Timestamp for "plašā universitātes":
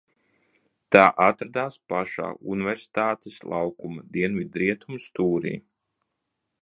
1.91-3.37